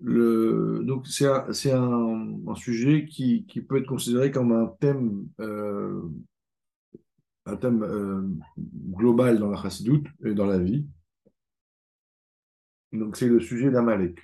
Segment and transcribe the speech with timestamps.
[0.00, 1.26] Donc c'est
[1.72, 6.02] un, sujet qui, peut être considéré comme un thème, euh,
[7.48, 8.28] euh,
[8.92, 10.86] global dans la chassidoute et dans la vie.
[12.92, 14.18] Donc c'est le sujet d'Amalek.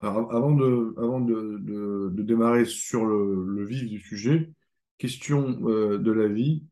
[0.00, 4.50] Avant de, avant de, démarrer sur le, vif du sujet,
[4.98, 6.64] question euh, de la vie,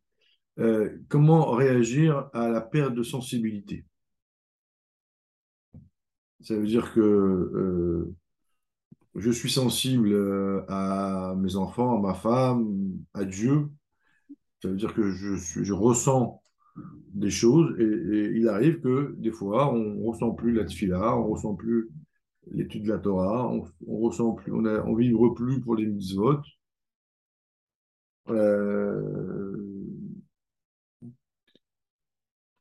[1.08, 3.86] comment réagir à la perte de sensibilité?
[6.42, 8.14] Ça veut dire que euh,
[9.14, 13.68] je suis sensible euh, à mes enfants, à ma femme, à Dieu.
[14.62, 16.42] Ça veut dire que je, ressens
[17.14, 21.28] des choses et, il arrive que des fois, on ne ressent plus la tfila, on
[21.28, 21.90] ne ressent plus
[22.52, 24.64] l'étude de la Torah, on, on ressent plus, on
[25.60, 26.40] pour les mitzvot.
[28.28, 29.52] Euh,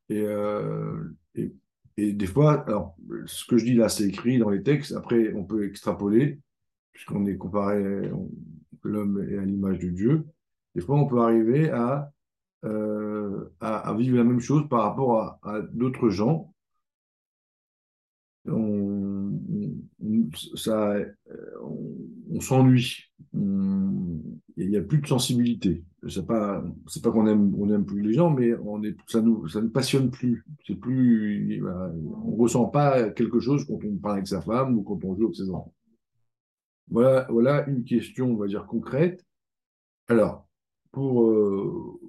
[0.10, 1.11] et, euh,
[1.98, 2.96] et, des fois, alors,
[3.26, 4.94] ce que je dis là, c'est écrit dans les textes.
[4.94, 6.40] Après, on peut extrapoler,
[6.94, 8.10] puisqu'on est comparé,
[8.84, 10.26] l'homme est à l'image de Dieu.
[10.76, 12.12] Des fois, on peut arriver à,
[12.64, 13.50] euh,
[13.98, 16.54] vivre la même chose par rapport à, d'autres gens.
[18.46, 19.32] On,
[20.70, 23.11] euh, s'ennuie.
[23.34, 24.22] On-
[24.58, 25.84] Il n'y a plus de sensibilité.
[26.08, 29.22] C'est pas, c'est pas qu'on aime, on aime plus les gens, mais on est, ça
[29.22, 30.46] nous, ça ne passionne plus.
[30.68, 35.04] C'est plus, on ressent pas quelque chose quand on parle avec sa femme ou quand
[35.06, 35.74] on joue avec ses enfants.
[36.90, 39.26] Voilà, voilà une question, on va dire concrète.
[40.10, 40.48] Alors,
[40.92, 42.00] pour, euh,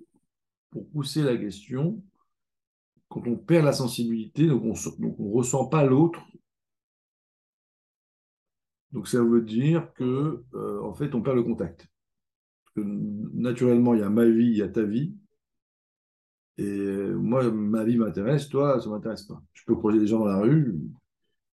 [0.70, 2.02] pour pousser la question,
[3.08, 6.20] quand on perd la sensibilité, on, donc on ressent pas l'autre,
[8.92, 11.88] donc ça veut dire que, euh, en fait, on perd le contact.
[12.76, 15.14] que naturellement, il y a ma vie, il y a ta vie.
[16.58, 19.42] Et euh, moi, ma vie m'intéresse, toi, ça m'intéresse pas.
[19.54, 20.78] Je peux croiser des gens dans la rue,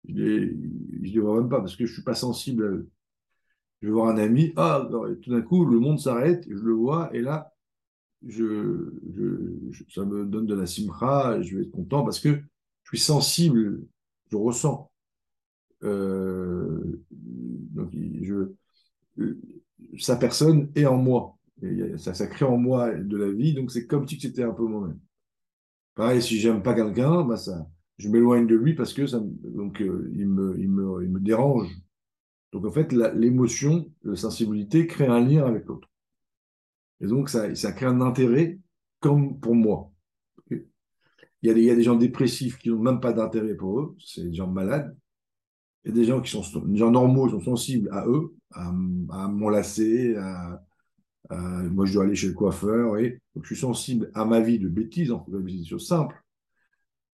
[0.09, 0.57] je les,
[1.13, 2.91] les vois même pas parce que je suis pas sensible à eux.
[3.83, 4.89] Je vais voir un ami, ah,
[5.23, 7.53] tout d'un coup, le monde s'arrête, je le vois, et là,
[8.27, 12.31] je, je- ça me donne de la simcha, je vais être content parce que
[12.85, 13.83] je suis sensible,
[14.31, 14.91] je ressens.
[15.85, 18.57] Euh, donc, euh,
[19.99, 21.37] sa personne est en moi.
[21.97, 24.99] Ça, crée en moi de la vie, donc c'est comme si c'était un peu moi-même.
[25.95, 29.83] Pareil, si j'aime pas quelqu'un, bah ça, je m'éloigne de lui parce que ça, donc,
[29.83, 31.69] euh, il me, dérange.
[32.53, 35.91] Donc en fait, l'émotion, la sensibilité crée un lien avec l'autre.
[37.01, 38.59] Et donc ça, crée un intérêt
[39.01, 39.91] comme pour moi.
[40.51, 44.35] Il y a des gens dépressifs qui n'ont même pas d'intérêt pour eux, c'est des
[44.35, 44.97] gens malades.
[45.89, 48.71] Il y a des gens qui sont, des gens normaux sont sensibles à eux, à,
[48.71, 50.63] mon lacet, à,
[51.33, 54.41] Euh, moi, je dois aller chez le coiffeur, et donc je suis sensible à ma
[54.41, 56.17] vie de bêtises, en fait, des choses simples.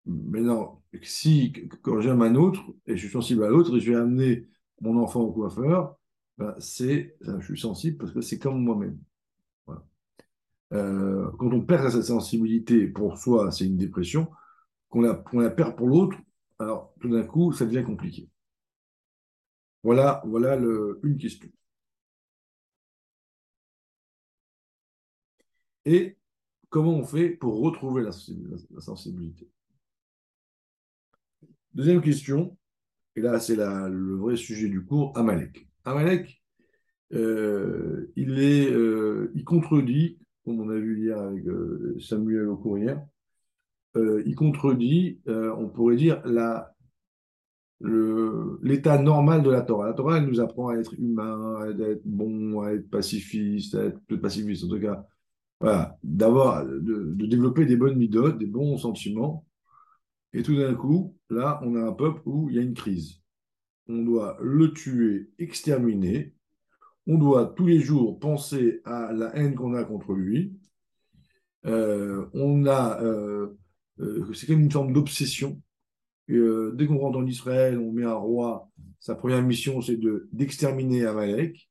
[0.07, 1.53] Mais non, si
[1.83, 4.49] quand j'aime un autre et je suis sensible à l'autre et je vais amener
[4.81, 5.97] mon enfant au coiffeur,
[6.39, 8.99] ben, c'est, je suis sensible parce que c'est comme moi-même.
[10.73, 14.31] Euh, quand on perd cette sensibilité pour soi, c'est une dépression.
[14.91, 16.17] Quand on la, qu'on la perd pour l'autre,
[16.59, 18.29] alors tout d'un coup, ça devient compliqué.
[19.85, 21.51] Voilà, voilà une question.
[25.85, 26.17] Et
[26.71, 28.13] comment on fait pour retrouver la,
[28.81, 29.47] sensibilité?
[31.75, 32.57] Deuxième question,
[33.15, 35.69] et là c'est le vrai sujet du cours, Amalek.
[35.85, 36.43] Amalek,
[37.13, 42.57] euh, il est, euh, il contredit, comme on a vu hier avec euh, Samuel au
[42.57, 42.95] courrier,
[43.97, 46.74] il contredit, on pourrait dire, la,
[48.63, 49.89] l'état normal de la Torah.
[49.89, 53.85] La Torah, elle nous apprend à être humain, à être bon, à être pacifiste, à
[53.85, 55.07] être peut-être pacifiste en tout cas,
[55.61, 59.47] voilà, d'avoir, de, de développer des bonnes midotes, des bons sentiments.
[60.33, 63.21] Et tout d'un coup, là, on a un peuple où il y a une crise.
[63.89, 66.35] On doit le tuer, exterminer.
[67.07, 70.55] On doit tous les jours penser à la haine qu'on a contre lui.
[71.67, 73.57] Euh, on a, euh,
[74.01, 75.61] euh, c'est comme une forme d'obsession.
[76.31, 78.69] Euh, dès qu'on rentre en Israël, on met un roi.
[79.01, 81.69] Sa première mission, c'est de d'exterminer Amalek.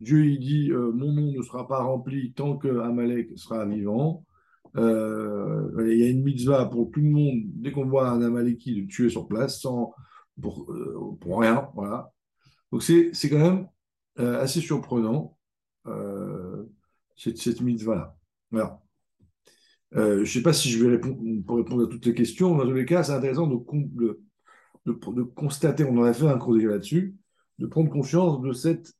[0.00, 4.24] Dieu il dit euh, mon nom ne sera pas rempli tant que Amalek sera vivant.
[4.76, 8.82] Euh, il y a une mitzvah pour tout le monde dès qu'on voit un Amaleki
[8.82, 9.94] de tuer sur place sans
[10.40, 10.70] pour,
[11.20, 12.12] pour rien, voilà.
[12.70, 13.68] Donc c'est quand même
[14.18, 15.38] assez surprenant
[17.16, 18.14] cette, cette mitzvah-là.
[18.50, 18.82] Voilà.
[19.94, 22.56] Euh, je ne sais pas si je vais répondre à toutes les questions.
[22.56, 24.20] Dans tous les cas, c'est intéressant de, con- de,
[24.84, 27.16] de, de constater, on en a fait un cours déjà là-dessus,
[27.58, 28.92] de prendre conscience de cette,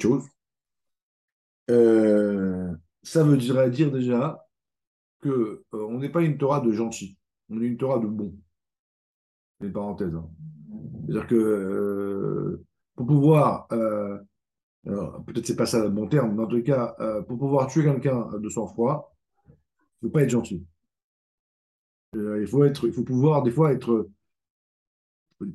[0.00, 0.24] chose.
[1.70, 2.72] Euh,
[3.02, 4.46] ça veut dire, déjà
[5.20, 5.28] que
[5.74, 7.18] euh, n'est pas une Torah de gentil,
[7.50, 8.34] on est une Torah de bon.
[9.60, 10.14] une parenthèse.
[10.14, 10.28] Hein.
[11.06, 12.60] C'est-à-dire que
[12.96, 13.66] pour pouvoir,
[14.84, 17.84] peut-être c'est pas ça le bon terme, mais en tout cas, euh, pour pouvoir tuer
[17.84, 19.14] quelqu'un de sang-froid,
[19.48, 20.64] il ne faut pas être gentil.
[22.14, 24.08] il, faut être, il faut pouvoir des fois être,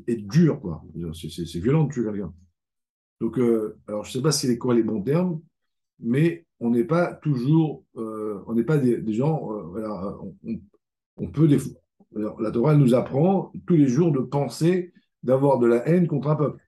[0.08, 0.84] être dur, quoi.
[1.14, 2.34] C'est violent de tuer quelqu'un.
[3.20, 3.38] Donc,
[3.88, 5.42] alors je ne sais pas si c'est quoi les bons termes,
[6.00, 9.50] mais on n'est pas toujours, on n'est pas des, gens,
[11.18, 11.74] on, peut des fois,
[12.14, 14.94] la Torah nous apprend tous les jours de penser
[15.24, 16.64] d'avoir de la haine contre un peuple.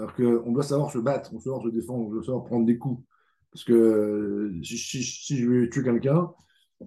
[0.00, 2.64] Alors qu'on doit savoir se battre, on doit savoir se défendre, on doit savoir prendre
[2.64, 3.04] des coups.
[3.52, 6.32] Parce que euh, si, je vais tuer quelqu'un,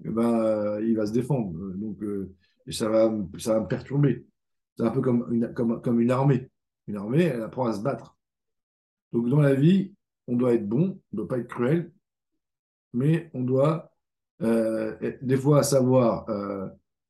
[0.03, 1.53] eh ben, euh, il va se défendre.
[1.75, 2.33] Donc, euh,
[2.65, 4.25] et ça va, ça va me perturber.
[4.75, 6.49] C'est un peu comme une, comme, comme une armée.
[6.87, 8.17] Une armée, elle apprend à se battre.
[9.11, 9.93] Donc dans la vie,
[10.27, 11.93] on doit être bon, on ne doit pas être cruel,
[12.93, 13.91] mais on doit
[14.39, 16.25] des fois savoir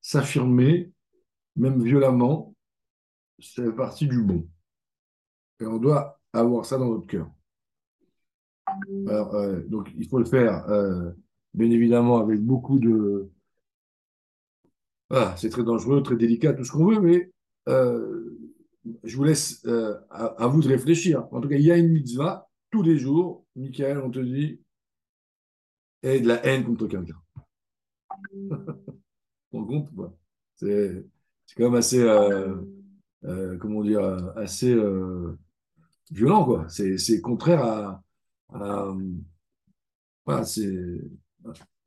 [0.01, 0.91] s'affirmer,
[1.56, 2.53] même violemment,
[3.39, 4.45] c'est partie du bon.
[5.63, 7.30] Et on doit avoir ça dans notre cœur.
[9.07, 11.12] Euh, donc, il faut le faire, euh,
[11.54, 13.30] bien évidemment, avec beaucoup de.
[15.10, 17.31] Ah, c'est très dangereux, très délicat, tout ce qu'on veut, mais
[17.69, 18.38] euh,
[19.04, 19.65] je vous laisse
[20.10, 21.27] à, vous de réfléchir.
[21.31, 24.59] En tout cas, il y a une mitzvah, tous les jours, Michael, on te dit,
[26.01, 27.21] et de la haine contre quelqu'un.
[29.54, 29.89] on compte
[30.56, 31.06] C'est
[31.56, 32.04] quand même assez.
[33.59, 34.04] Comment dire,
[34.36, 34.75] assez
[36.13, 36.68] violent, quoi.
[36.69, 38.04] C'est contraire à.
[40.25, 41.01] voilà, c'est.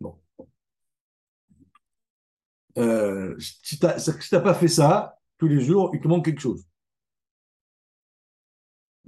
[0.01, 0.19] Bon.
[2.79, 6.67] Euh, si tu n'as pas fait ça tous les jours, il te manque quelque chose.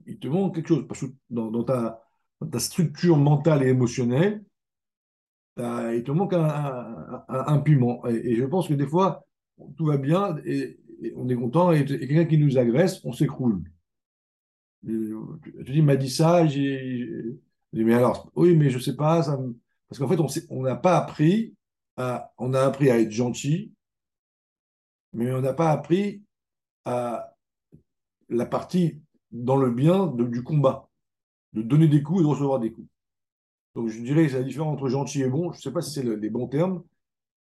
[0.07, 0.87] Il te manque quelque chose.
[0.87, 2.03] Parce que dans, ta,
[2.59, 4.45] structure mentale et émotionnelle,
[5.59, 8.07] il te manque un, piment.
[8.07, 9.27] Et, et, je pense que des fois,
[9.77, 10.79] tout va bien et,
[11.17, 13.63] on est content, et, quelqu'un qui nous agresse, on s'écroule.
[14.87, 15.15] Tu
[15.65, 17.37] dis, il m'a dit ça, j'ai.
[17.73, 19.23] Mais alors, oui, mais je sais pas,
[19.89, 21.55] parce qu'en fait, on n'a pas appris
[21.97, 23.73] à, on a appris à être gentil,
[25.13, 26.23] mais on n'a pas appris
[26.85, 27.35] à
[28.29, 30.89] la partie dans le bien du combat,
[31.53, 32.89] de donner des coups et de recevoir des coups.
[33.75, 35.53] Donc je dirais que c'est la différence entre gentil et bon.
[35.53, 36.83] Je ne sais pas si c'est les bons termes,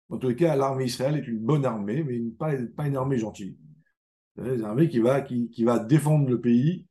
[0.09, 3.57] en tout cas, l'armée Israël est une bonne armée, mais pas, pas une armée gentille.
[4.35, 6.85] C'est une armée qui va, qui, va défendre le pays,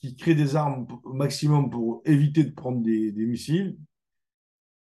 [0.00, 3.78] qui crée des armes au maximum pour éviter de prendre des, missiles,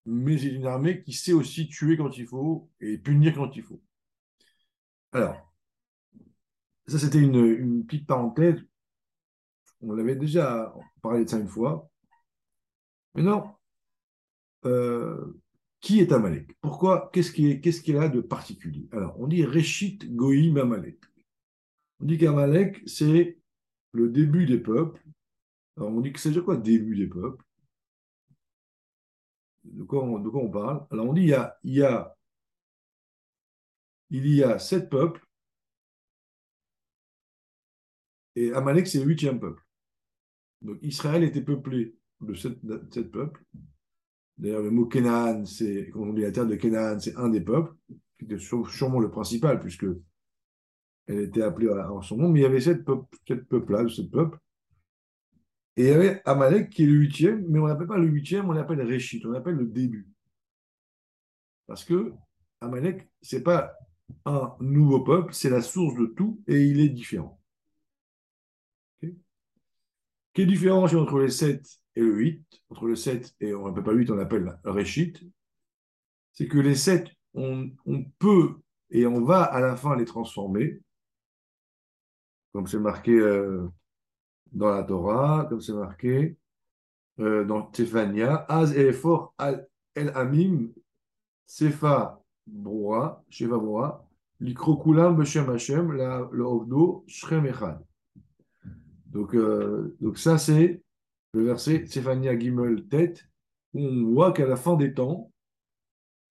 [0.04, 3.62] mais c'est une armée qui sait aussi tuer quand il faut et punir quand il
[3.62, 3.80] faut.
[5.12, 5.36] Alors,
[6.86, 8.60] ça c'était une, petite parenthèse.
[9.80, 11.90] On l'avait déjà parlé de ça une fois.
[13.14, 13.50] Mais non,
[14.66, 15.40] euh,
[15.80, 16.56] qui est Amalek?
[16.60, 17.10] Pourquoi?
[17.12, 18.86] Qu'est-ce qu'il a de particulier?
[18.92, 20.98] Alors, on dit Réchit Goïm Amalek.
[22.00, 23.39] On dit qu'Amalek, c'est
[23.92, 25.02] le début des peuples.
[25.76, 27.44] Alors, on dit que c'est quoi début des peuples?
[29.64, 30.86] De quoi, on, parle?
[30.90, 31.34] Alors, on dit il y
[31.82, 32.16] a,
[34.10, 35.24] y a, sept peuples
[38.36, 39.62] et Amalek, c'est le huitième peuple.
[40.62, 43.44] Donc, Israël était peuplé de sept, peuples.
[44.38, 47.40] D'ailleurs, le mot Kenan, c'est, quand on dit la terre de Kenan, c'est un des
[47.40, 47.74] peuples,
[48.18, 49.86] qui était sûrement le principal, puisque
[51.10, 54.38] elle était appelée en son nom, mais il y avait sept peuples-là, sept peuples.
[55.76, 58.48] Et il y avait Amalek qui est le huitième, mais on n'appelle pas le huitième,
[58.48, 60.08] on l'appelle Réchit, on l'appelle le début.
[61.66, 62.12] Parce que
[62.60, 63.72] Amalek, ce n'est pas
[64.24, 67.40] un nouveau peuple, c'est la source de tout et il est différent.
[70.32, 73.92] Quelle différence entre les sept et le 8, entre le 7 et on n'appelle pas
[73.92, 75.14] 8, on l'appelle Réchit,
[76.32, 77.70] c'est que les 7, on,
[78.18, 80.80] peut et on va à la fin les transformer,
[82.52, 83.68] comme c'est marqué euh,
[84.52, 86.36] dans la Torah, comme c'est marqué
[87.20, 89.34] euh, dans Tefania, Az et fort
[89.94, 90.70] el Amim,
[91.46, 94.06] Sefa Broa, Sheva Broa,
[94.40, 97.80] Likrokulam Beshem Hashem, le Ogdo, Shrem Echad.
[99.06, 100.82] Donc, euh, donc ça, c'est
[101.32, 103.24] le verset Séphania Gimel tête,
[103.74, 105.30] où on voit qu'à la fin des temps,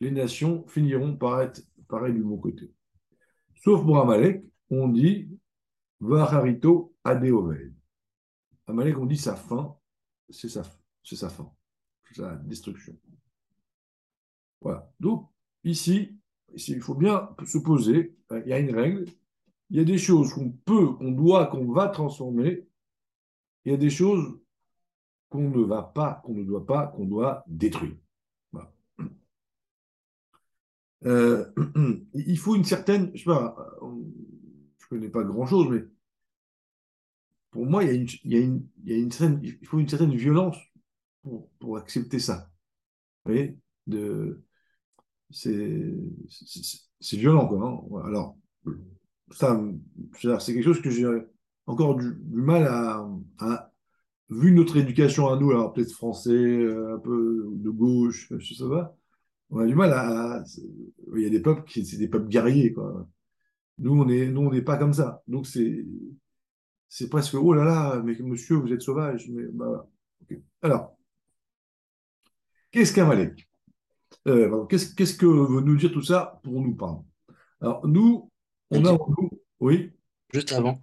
[0.02, 2.72] les nations finiront par être pareilles du bon côté.
[3.56, 5.30] Sauf pour Amalek, on dit
[6.00, 7.74] Vacharito Adeoved.
[8.68, 9.76] Amalek, on dit sa fin,
[10.30, 10.64] c'est sa,
[11.04, 11.52] c'est sa fin,
[12.08, 12.98] c'est sa destruction.
[14.62, 14.92] Voilà.
[15.00, 15.30] Donc,
[15.64, 16.18] ici,
[16.54, 19.06] ici, il faut bien se poser, il y a une règle,
[19.70, 22.68] il y a des choses qu'on peut, qu'on doit, qu'on va transformer,
[23.64, 24.40] il y a des choses
[25.30, 27.98] qu'on ne va pas, qu'on ne doit pas, qu'on doit détruire.
[31.06, 31.46] Euh,
[32.14, 33.56] il faut une certaine, je sais pas,
[34.86, 35.84] je connais pas grand-chose, mais
[37.52, 39.40] pour moi, il y a une, il y a une, il y a une certaine,
[39.44, 40.58] il faut une certaine violence
[41.24, 42.52] pour, pour accepter ça.
[43.26, 44.44] Vous voyez de,
[45.32, 45.94] c'est,
[47.00, 47.68] c'est, violent, quoi.
[47.68, 48.08] hein.
[48.08, 48.38] Alors,
[49.32, 49.60] ça,
[50.40, 51.06] c'est quelque chose que j'ai
[51.68, 53.72] encore du, mal à,
[54.30, 58.68] vu notre éducation à nous, alors peut-être français, euh, un peu de gauche, je sais
[58.68, 58.96] pas,
[59.52, 60.44] on a du mal à-
[61.16, 63.08] il y a des peuples qui, c'est des peuples guerriers, quoi.
[63.78, 65.22] Nous, on est, nous, on n'est pas comme ça.
[65.28, 65.86] Donc, c'est,
[66.88, 69.28] c'est presque, oh là là, mais monsieur, vous êtes sauvage.
[69.30, 69.88] Mais, bah.
[70.62, 70.98] Alors,
[72.72, 73.48] qu'est-ce qu'un Malek?
[74.28, 77.06] Euh, qu'est-ce, qu'est-ce que veut nous dire tout ça pour nous, pardon?
[77.62, 78.32] Alors, nous,
[78.72, 79.30] on a nous,
[79.60, 79.92] oui,
[80.34, 80.82] Juste avant,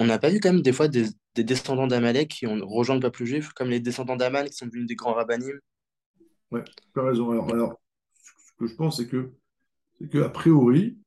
[0.00, 2.96] on n'a pas vu quand même des fois des, des descendants d'Amalek qui ont rejoint
[2.96, 5.60] le peuple juif, comme les descendants d'Aman qui sont devenus des grands rabbinim?
[6.50, 7.30] ouais, tu as raison.
[7.30, 7.80] Alors, alors,
[8.14, 9.32] ce que je pense, c'est que,
[9.98, 10.98] c'est que, a priori,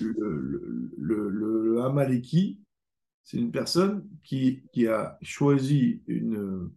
[0.00, 2.60] le, le, le, le- le Amaleki,
[3.24, 6.70] c'est une personne qui, qui a choisi une,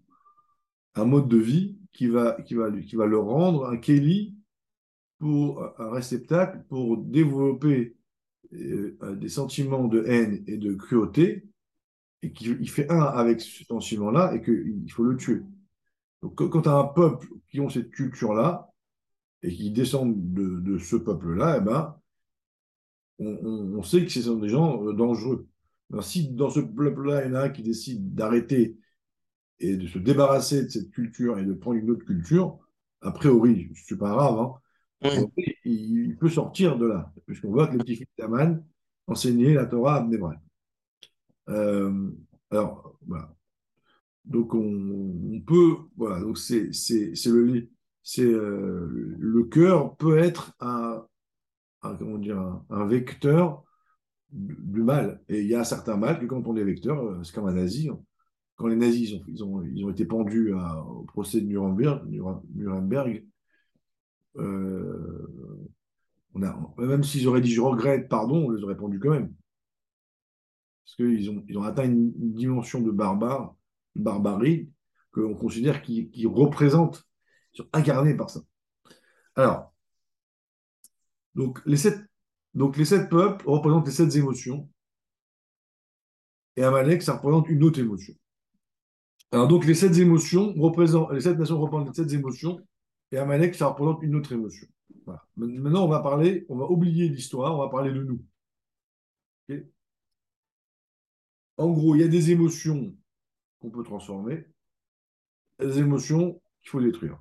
[0.96, 4.36] un mode de vie qui va, qui va, qui va le rendre un Kéli
[5.20, 7.96] pour un réceptacle pour développer
[8.54, 11.48] euh, des sentiments de haine et de cruauté
[12.24, 15.42] et qu'il fait un avec ce sentiment-là et qu'il faut le tuer.
[16.22, 18.70] Donc, quand tu as un peuple qui ont cette culture-là
[19.44, 21.96] et qui descendent de, de ce peuple-là, eh ben,
[23.20, 25.48] on, on- on sait que ce sont des gens euh, dangereux.
[25.92, 28.78] Alors, si dans ce peuple-là, il y en a un qui décide d'arrêter
[29.60, 32.60] et de se débarrasser de cette culture et de prendre une autre culture,
[33.02, 34.54] a priori, c'est pas grave, hein,
[35.66, 38.64] il, il peut sortir de là, puisqu'on voit que les petits-fils d'Aman
[39.08, 40.40] enseignaient la Torah à Bnei Brak.
[41.50, 42.12] Euh,
[42.52, 43.34] alors, voilà.
[44.26, 44.60] Donc, on,
[45.34, 46.70] on peut, voilà, donc c'est
[47.28, 47.70] le,
[48.20, 51.06] euh, le cœur peut être un,
[51.84, 53.64] un, vecteur
[54.32, 55.22] du, mal.
[55.30, 57.48] Et il y a un certain mal que quand on est vecteur, euh, c'est comme
[57.48, 57.90] un nazi.
[57.90, 58.00] hein.
[58.56, 63.24] Quand les nazis ils ont, été pendus au procès de Nuremberg, Nure- Nuremberg
[64.38, 65.28] euh,
[66.78, 69.34] même s'ils auraient dit je regrette, pardon, on les aurait pendus quand même.
[70.86, 73.56] Parce qu'ils ont, atteint une, dimension de barbare,
[73.96, 74.70] de barbarie,
[75.12, 77.04] qu'on considère qu'ils représentent,
[77.54, 78.42] ils sont incarnés par ça.
[79.36, 79.74] Alors,
[81.38, 81.98] donc les sept,
[82.54, 84.70] donc les sept peuples représentent les sept émotions,
[86.58, 88.14] et Amalek, ça représente une autre émotion.
[89.32, 92.60] Alors donc les sept émotions représentent, les sept nations représentent les sept émotions,
[93.12, 94.68] et Amalek, ça représente une autre émotion.
[95.38, 98.22] Maintenant, on va parler, on va oublier l'histoire, on va parler de nous.
[101.58, 102.96] En gros, il y a des émotions
[103.60, 104.46] qu'on peut transformer,
[105.60, 107.18] des émotions qu'il faut détruire.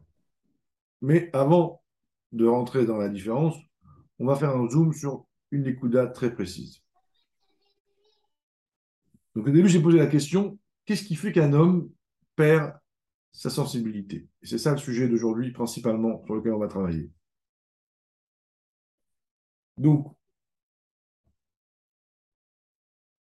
[1.00, 1.82] Mais avant
[2.32, 3.56] de rentrer dans la différence,
[4.18, 6.82] on va faire un zoom sur une écouda très précise.
[9.34, 11.90] Donc au début, j'ai posé la question, qu'est-ce qui fait qu'un homme
[12.36, 12.72] perd
[13.32, 14.28] sa sensibilité?
[14.42, 17.10] Et c'est ça le sujet d'aujourd'hui, principalement, sur lequel on va travailler.
[19.76, 20.06] Donc,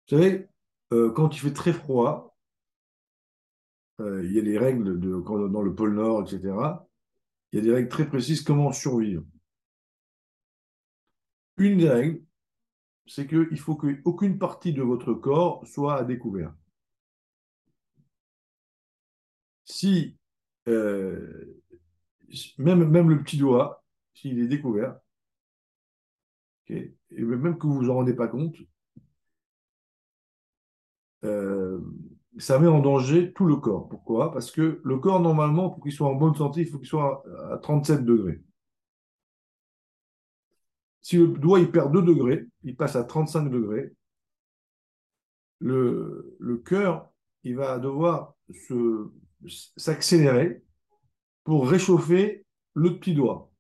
[0.08, 0.48] vous savez,
[0.94, 2.38] euh, quand il fait très froid,
[4.00, 6.54] euh, il y a des règles de, dans le pôle Nord, etc.
[7.52, 9.24] Il y a des règles très précises comment survivre.
[11.58, 12.22] Une des règles,
[13.08, 16.54] c'est qu'il faut qu'aucune partie de votre corps soit à découvert.
[19.66, 20.18] Si
[20.68, 21.62] euh,
[22.58, 23.84] même, le petit doigt,
[24.14, 24.98] s'il est découvert,
[26.70, 28.58] et même que vous vous en rendez pas compte,
[31.24, 31.80] euh,
[32.38, 33.88] ça met en danger tout le corps.
[33.90, 34.32] Pourquoi?
[34.32, 37.24] Parce que le corps, normalement, pour qu'il soit en bonne santé, il faut qu'il soit
[37.52, 38.42] à 37 degrés.
[41.06, 43.94] Si le doigt il perd 2 degrés, il passe à 35 degrés,
[45.60, 47.14] le, cœur
[47.46, 48.34] va devoir
[49.78, 50.64] s'accélérer
[51.44, 52.44] pour réchauffer
[52.74, 53.52] le petit doigt.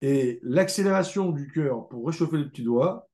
[0.00, 3.08] Et l'accélération du cœur pour réchauffer le petit doigt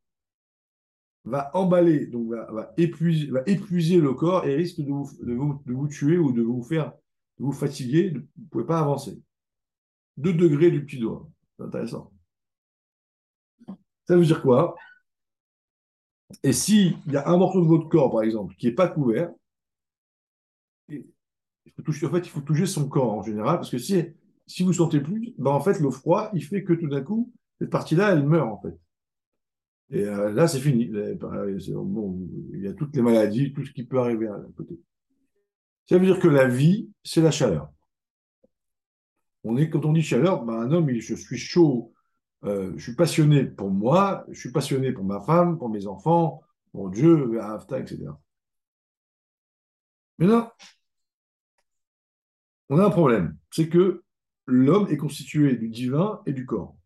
[1.25, 6.62] va emballer, donc va, épuiser, le corps et risque de vous tuer ou de vous
[6.62, 6.90] faire
[7.38, 9.21] de vous fatiguer, vous ne pouvez pas avancer.
[10.16, 11.28] 2 degrés du petit doigt.
[11.59, 12.13] C'est intéressant.
[14.06, 14.76] Ça veut dire quoi?
[16.42, 19.30] Et s'il y a un morceau de votre corps, par exemple, qui n'est pas couvert,
[20.88, 24.04] il faut toucher, en fait, il faut toucher son corps en général, parce que si,
[24.46, 27.02] si vous ne sentez plus, ben en fait, le froid, il fait que tout d'un
[27.02, 28.78] coup, cette partie-là, elle meurt, en fait.
[29.90, 30.87] Et euh, là, c'est fini.
[30.87, 32.18] Bon,
[32.52, 34.80] il y a toutes les maladies, tout ce qui peut arriver à côté.
[35.87, 37.70] Ça veut dire que la vie, c'est la chaleur.
[39.44, 41.92] On est, quand on dit chaleur, ben un homme, il, je suis chaud
[42.44, 46.42] euh, je suis passionné pour moi, je suis passionné pour ma femme, pour mes enfants,
[46.72, 47.38] pour Dieu,
[47.78, 47.98] etc.
[50.18, 50.54] Mais là,
[52.68, 54.02] on a un problème, c'est que
[54.46, 56.76] l'homme est constitué du divin et du corps.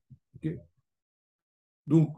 [1.87, 2.15] Donc,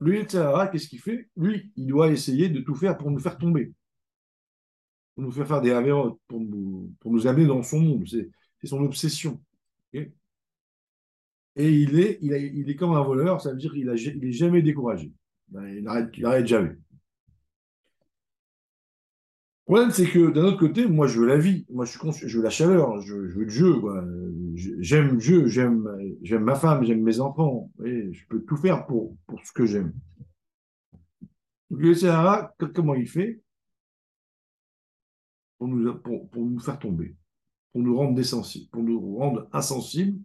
[0.00, 1.28] Yetzirah, qu'est-ce qu'il fait?
[1.36, 3.72] Lui, il doit essayer de tout faire pour nous faire tomber,
[5.14, 8.06] pour nous faire faire des avérotes, pour nous amener dans son monde.
[8.06, 9.40] C'est son obsession.
[11.56, 15.10] Et il est, il, est comme un voleur, ça veut dire qu'il n'est jamais découragé.
[15.48, 16.76] Ben, il n'arrête jamais.
[19.68, 22.28] Le problème, c'est que d'un autre côté, moi, je veux la vie, moi, je, suis
[22.28, 23.74] je veux la chaleur, je, veux Dieu,
[24.54, 25.88] j'aime Dieu, j'aime,
[26.22, 29.66] j'aime ma femme, j'aime mes enfants, et je peux tout faire pour, pour ce que
[29.66, 29.92] j'aime.
[31.70, 33.40] Le Sahara, comment il fait
[35.58, 37.16] pour nous, pour, pour nous faire tomber,
[37.72, 38.14] pour nous rendre
[38.70, 40.20] pour nous rendre insensibles.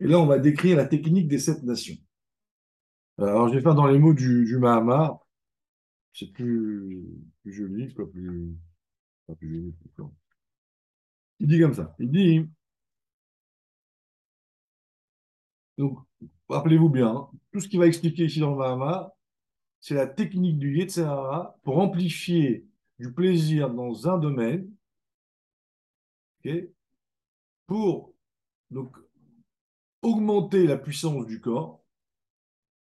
[0.00, 1.96] Et là, on va décrire la technique des sept nations.
[3.18, 5.20] Alors, je vais faire dans les mots du, du Mahamar,
[6.12, 7.06] c'est plus,
[7.42, 8.56] plus joli, quoi, plus
[11.40, 11.94] il dit comme ça.
[11.98, 12.48] Il dit.
[15.78, 15.98] Donc,
[16.48, 19.12] rappelez-vous bien, hein, tout ce qu'il va expliquer ici dans le Mahama,
[19.80, 22.66] c'est la technique du Yetzirah pour amplifier
[22.98, 24.70] du plaisir dans un domaine,
[27.66, 28.14] pour
[28.70, 28.96] donc,
[30.04, 31.82] augmenter la puissance du corps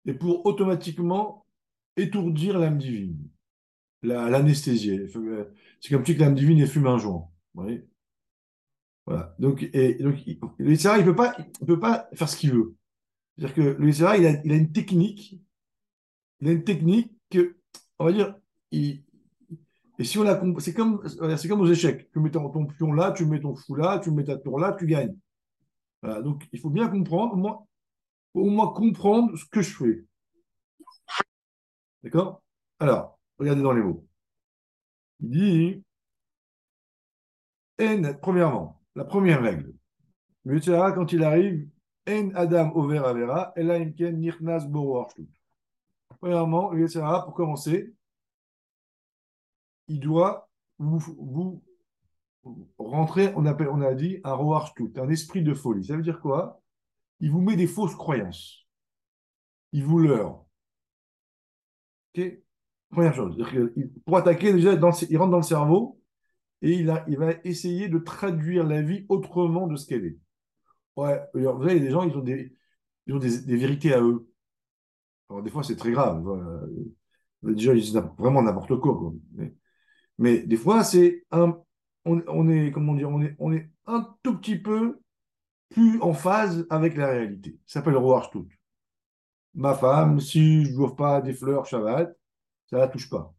[0.06, 1.46] et pour automatiquement
[1.98, 3.30] étourdir l'âme divine
[4.02, 5.08] l'anesthésier.
[5.82, 7.30] c'est comme si l'âme divine fume un joint.
[9.06, 9.36] Voilà.
[9.40, 11.36] Donc, et, donc le il ne peut, pas,
[11.66, 12.76] peut pas faire ce qu'il veut.
[13.38, 15.40] C'est-à-dire que le il a, il a une technique,
[16.40, 17.58] il a une technique que,
[17.98, 18.36] on va dire,
[18.72, 19.02] et
[20.04, 22.10] si on la c'est comme, comme aux échecs.
[22.12, 24.76] Tu mets ton, pion là, tu mets ton fou là, tu mets ta tour là,
[24.78, 25.16] tu gagnes.
[26.04, 27.66] Donc, il faut bien comprendre, au moins,
[28.34, 30.06] au comprendre ce que je fais.
[32.04, 32.42] D'accord?
[32.80, 34.06] Alors, Regardez dans les mots.
[35.22, 35.84] Il dit
[37.82, 39.74] En, premièrement, la première règle.
[40.44, 40.60] Le
[40.94, 41.68] quand il arrive,
[42.08, 44.68] En Adam over Avera, Ela Imken Nirnas
[46.20, 46.86] Premièrement, le
[47.26, 47.94] pour commencer,
[49.88, 51.64] il doit vous
[52.78, 54.38] rentrer, on, appelle, on a dit, un
[54.76, 55.86] tout, un esprit de folie.
[55.86, 56.62] Ça veut dire quoi?
[57.20, 58.66] Il vous met des fausses croyances.
[59.72, 60.46] Il vous leurre.
[62.16, 62.40] Ok?
[62.92, 63.38] Première chose,
[64.06, 66.02] pour attaquer, déjà, il rentre dans le cerveau
[66.64, 70.18] et il, a, il va essayer de traduire la vie autrement de ce qu'elle est.
[70.96, 72.54] Ouais, vous savez, des gens, ils ont des,
[73.06, 74.28] ils ont des, vérités à eux.
[75.30, 76.26] Alors, des fois, c'est très grave.
[77.44, 79.14] Déjà, ils disent vraiment n'importe quoi.
[80.18, 81.58] Mais, des fois, c'est un.
[82.06, 85.00] On, est, comment dire, on est, on est un tout petit peu
[85.70, 87.60] plus en phase avec la réalité.
[87.66, 88.48] Ça s'appelle le tout.
[89.54, 92.16] Ma femme, si je ne pas des fleurs Shabbat,
[92.70, 93.34] ça ne la touche pas.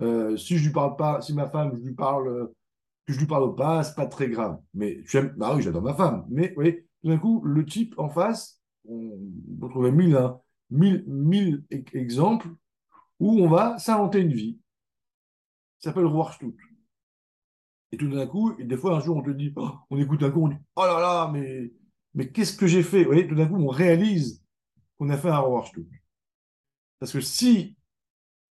[0.00, 2.50] Euh, si je lui parle pas, si ma femme, je lui parle,
[3.06, 4.58] que je lui parle pas, c'est pas très grave.
[4.74, 6.26] Mais j'aime, bah oui, j'adore ma femme.
[6.28, 9.18] Mais vous voyez, tout d'un coup, le type en face, on
[9.60, 12.48] peut trouver mille, hein, mille, mille exemples
[13.20, 14.58] où on va s'inventer une vie.
[15.78, 16.06] Ça s'appelle
[16.38, 16.54] tout.
[17.92, 20.22] Et tout d'un coup, et des fois, un jour, on te dit, oh, on écoute
[20.22, 21.72] un coup, on dit, oh là là, mais,
[22.14, 23.00] mais qu'est-ce que j'ai fait?
[23.00, 24.42] Vous voyez, tout d'un coup, on réalise
[24.98, 25.86] qu'on a fait un tout.
[26.98, 27.76] Parce que si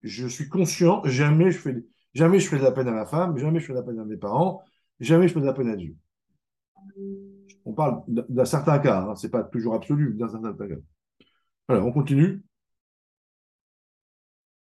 [0.03, 3.37] je suis conscient, jamais je fais, jamais je fais de la peine à ma femme,
[3.37, 4.61] jamais je fais de la peine à mes parents,
[4.99, 5.95] jamais je fais de la peine à Dieu.
[7.65, 10.75] On parle d'un certain cas, hein, ce n'est pas toujours absolu, d'un certain cas.
[11.67, 12.43] Alors, on continue.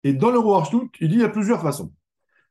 [0.04, 0.62] Et dans le roi
[1.00, 1.92] il dit il y a plusieurs façons.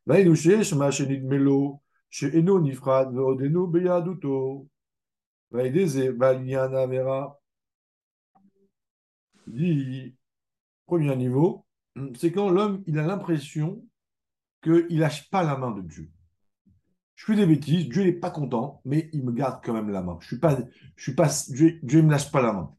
[0.05, 4.67] Là, il nous cherche, chez Melo, chez Eno Nifrad, Veodeno Beyaduto,
[5.52, 7.39] Vaideze, Valiana Vera.
[9.48, 10.15] Dit
[10.86, 11.65] Premier niveau,
[12.15, 13.84] c'est quand l'homme il a l'impression
[14.62, 16.10] qu'il lâche pas la main de Dieu.
[17.15, 20.04] Je fais des bêtises, Dieu n'est pas content, mais il me garde quand même la
[20.04, 20.17] main.
[20.22, 20.58] Je suis pas,
[20.96, 22.76] je suis pas, Dieu, ne me lâche pas la main.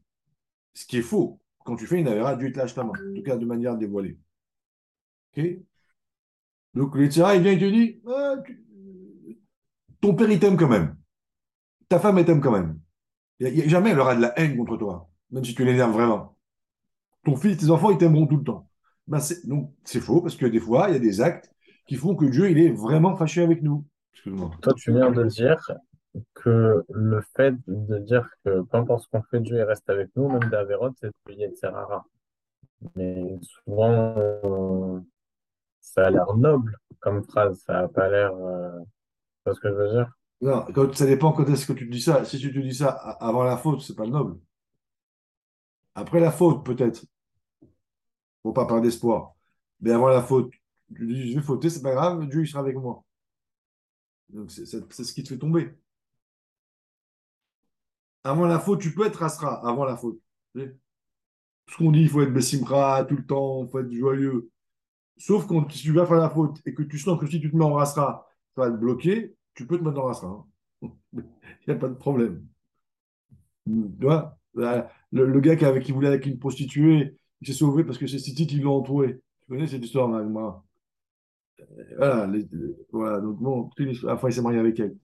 [0.73, 1.41] Ce qui est faux.
[1.65, 3.77] Quand tu fais une avéra, Dieu te lâche la main, en tout cas de manière
[3.77, 4.17] dévoilée.
[5.35, 5.43] Ok?
[6.73, 8.35] Donc le il vient et te dit ah,
[10.01, 10.95] ton père il t'aime quand même,
[11.87, 12.79] ta femme elle t'aime quand même.
[13.39, 16.37] jamais elle aura de la haine contre toi, même si tu l'énerves vraiment
[17.23, 18.69] ton fils, tes enfants, ils t'aimeront tout le temps.
[19.07, 21.51] Ben donc, c'est faux, parce que des fois, il y a des actes
[21.87, 23.85] qui font que Dieu, il est vraiment fâché avec nous.
[24.61, 25.71] Toi, tu viens de dire
[26.33, 30.29] que le fait de dire que peu importe ce qu'on fait, Dieu reste avec nous,
[30.29, 31.11] même d'Averot, c'est
[31.55, 32.05] c'est rare.
[32.95, 35.03] Mais souvent,
[35.79, 38.33] ça a l'air noble comme phrase, ça n'a pas l'air.
[38.33, 38.79] Euh...
[39.45, 42.23] ce que je veux dire Non, ça dépend quand est-ce que tu dis ça.
[42.25, 44.39] Si tu te dis ça avant la faute, c'est pas le noble.
[45.93, 47.05] Après la faute, peut-être.
[48.43, 49.33] Faut pas perdre d'espoir.
[49.81, 50.51] Mais avant la faute,
[50.95, 53.03] tu dis, je vais fauter, c'est pas grave, Dieu, il sera avec moi.
[54.29, 55.75] Donc, c'est c'est- c'est ce qui te fait tomber.
[58.23, 60.21] Avant la faute, tu peux être Asra, avant la faute.
[61.69, 64.49] Ce qu'on dit, il faut être Bessimra tout le temps, il faut être joyeux.
[65.17, 67.57] Sauf quand tu vas faire la faute et que tu sens que si tu te
[67.57, 68.28] mets en Asra,
[68.59, 68.77] ça va
[69.55, 70.27] tu peux te mettre en Asra.
[70.27, 70.45] hein.
[71.13, 71.23] Il
[71.67, 72.47] n'y a pas de problème.
[73.65, 73.71] Tu
[74.05, 78.07] vois, la- le, gars qui, qui voulait avec une prostituée, il s'est sauvé parce que
[78.07, 79.19] c'est Siti qui l'ont entouré.
[79.41, 80.63] Tu connais cette histoire, Magma?
[81.97, 83.69] Voilà, les- les- voilà, donc bon.
[84.07, 84.95] Enfin, il s'est marié avec elle.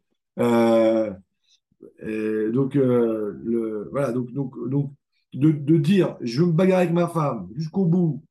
[2.03, 4.91] Euh, donc, euh, le, voilà, donc, donc, donc
[5.33, 8.23] de, dire je me bagarrer avec ma femme jusqu'au bout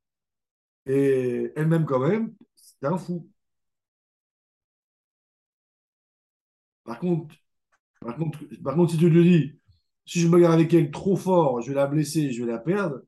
[0.87, 3.29] et elle m'aime quand même, c'est un fou.
[6.85, 7.35] Par contre,
[8.01, 9.55] par contre, par contre, si tu te dis
[10.07, 12.59] si je me bagarre avec elle trop fort, je vais la blesser, je vais la
[12.59, 13.03] perdre,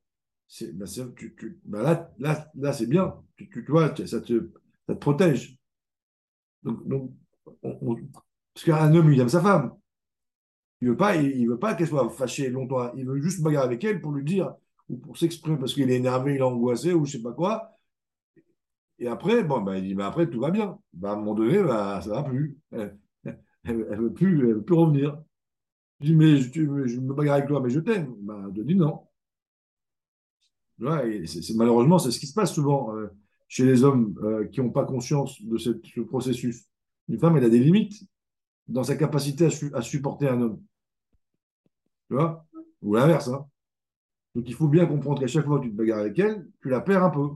[0.49, 0.87] c'est, ben,
[1.17, 3.15] tu, ben là, là, là c'est bien.
[3.37, 4.51] Tu, vois, ça te,
[4.89, 5.59] ça te protège.
[6.63, 7.13] Donc, donc
[7.63, 7.97] on- on-
[8.55, 9.73] parce qu'un homme, il aime sa femme.
[10.81, 12.91] Il veut pas, il, veut pas qu'elle soit fâchée longtemps.
[12.95, 14.55] Il veut juste bagarrer avec elle pour lui dire
[14.89, 17.77] ou pour s'exprimer parce qu'il est énervé, il est angoissé ou je sais pas quoi.
[18.99, 20.79] Et après, bon, ben, il dit, ben, après, tout va bien.
[20.93, 22.57] Ben, à un moment donné, ben, ça va plus.
[23.67, 25.23] Elle, elle veut plus, veut plus revenir.
[26.01, 28.15] Je dis, mais je, me bagarre avec toi, mais je t'aime.
[28.21, 29.03] Ben, elle te dit non.
[31.55, 33.09] Malheureusement, c'est ce qui se passe souvent euh,
[33.49, 36.67] chez les hommes euh, qui n'ont pas conscience de ce processus.
[37.09, 38.05] Une femme, elle a des limites
[38.69, 40.61] dans sa capacité à, su- à supporter un homme.
[42.09, 42.45] Tu vois?
[42.83, 43.29] Ou l'inverse.
[43.29, 43.47] hein.
[44.35, 46.69] Donc il faut bien comprendre qu'à chaque fois que tu te bagarres avec elle, tu
[46.71, 47.29] la perds un peu.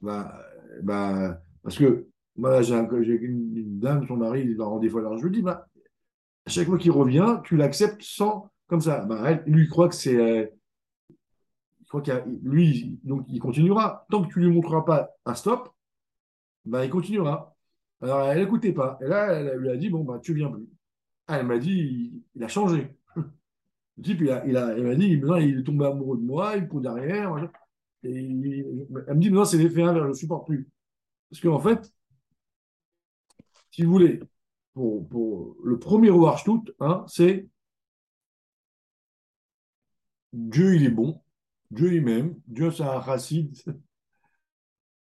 [0.00, 0.44] Bah,
[0.82, 5.02] bah, parce que j'ai un- j'ai une, dame, son mari, il va rendre des fois.
[5.16, 5.66] Je lui dis, bah,
[6.46, 9.04] à chaque fois qu'il revient, tu l'acceptes sans, comme ça.
[9.04, 10.16] Bah, elle, lui, il croit que c'est.
[10.16, 10.46] euh,
[11.80, 14.06] il croit qu'il lui, donc il continuera.
[14.10, 15.74] Tant que tu lui montreras pas un stop,
[16.64, 17.54] bah, il continuera.
[18.00, 18.98] Alors elle n'écoutait pas.
[19.02, 20.66] Et là, elle lui a dit, bon, bah, tu viens plus.
[21.28, 22.88] Ah, elle m'a dit, il, a changé.
[23.16, 26.62] Le type, il a, il m'a dit, maintenant, il est tombé amoureux de moi, il
[26.64, 27.50] me derrière.
[28.02, 30.68] elle me dit, non, c'est l'effet inverse, je ne supporte plus.
[31.30, 31.92] Parce qu'en fait,
[33.72, 34.20] si vous voulez,
[34.74, 37.48] pour, pour le premier Warshtout, hein, c'est
[40.32, 41.20] Dieu, il est bon,
[41.70, 43.56] Dieu, il m'aime, Dieu, c'est un racide.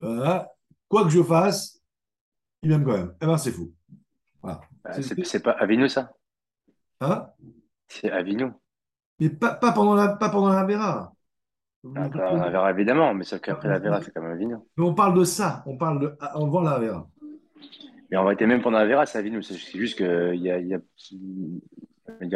[0.01, 0.51] Voilà.
[0.89, 1.81] Quoi que je fasse,
[2.63, 3.15] il m'aime quand même.
[3.23, 3.73] Eh ben, c'est fou.
[4.43, 4.61] Voilà.
[4.83, 6.13] Bah, C'est- pas Avinu, ça.
[7.01, 7.29] hein?
[7.89, 8.51] C'est Avinu.
[9.19, 11.15] Mais pas, pas pendant la, pas pendant la Vera.
[11.97, 14.57] Après, on verra évidemment, mais sauf qu'après la Vera, c'est quand même Avinu.
[14.77, 17.09] Mais on parle de ça, on parle de avant la Vera.
[18.11, 19.27] Mais en réalité, même pendant la Vera, c'est
[19.77, 20.81] juste qu'il y a, il y a-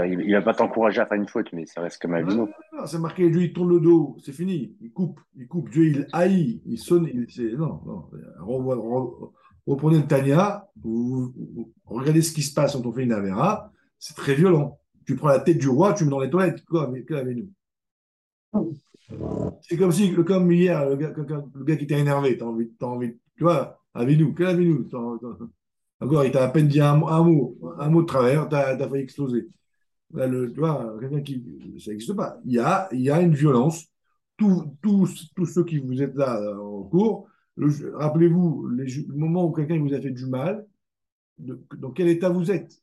[0.07, 2.13] il, va pas t'encourager à faire une faute, mais ça reste comme.
[2.73, 5.85] Non, c'est marqué, Dieu, il tourne le dos, c'est fini, il coupe, il coupe, Dieu,
[5.85, 7.27] il haït, il sonne, il,
[7.57, 8.09] non, non,
[9.67, 13.71] reprenez le Tania, vous, vous- regardez ce qui se passe quand on fait une Avera,
[13.99, 14.79] c'est très violent.
[15.07, 17.51] Tu prends la tête du roi, tu mets dans les toilettes, quoi, mais qu'avez-nous
[19.63, 22.71] C'est comme si, comme hier, le gars, quelqu'un- le gars qui était énervé, t'as envie,
[22.79, 25.47] t'as envie, tu vois, avez-nous, quel avez-nous T'as- t'as-
[26.01, 27.09] Encore, il t'a à peine dit un, mot,
[27.79, 29.49] un mot de travers, t'as as failli exploser.
[30.13, 31.43] Là, tu vois, quelqu'un qui.
[31.81, 32.39] Ça n'existe pas.
[32.45, 33.87] Il y a, y a une violence.
[34.37, 39.45] Tous, tous, tous ceux qui vous êtes là euh, en cours, le- rappelez-vous le moment
[39.47, 40.65] où quelqu'un vous a fait du mal,
[41.39, 42.81] dans quel état vous êtes.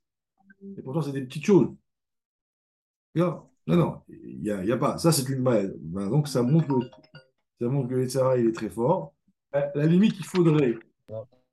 [0.78, 1.70] Et pourtant, c'est des petites choses.
[3.68, 4.98] Non, non, il n'y a, y a pas.
[4.98, 5.74] Ça, c'est une mal.
[5.80, 6.80] Ben, donc, ça montre
[7.62, 9.14] ça montre que l'Etzara, il est très fort.
[9.76, 10.76] La limite, il faudrait,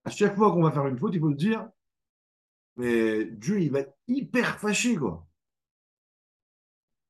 [0.05, 1.69] à chaque fois qu'on va faire une faute, il faut se dire,
[2.77, 5.27] mais Dieu, il va être hyper fâché, quoi.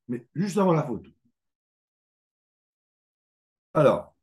[0.07, 1.07] Mais juste avant la faute.
[3.75, 4.15] Alors,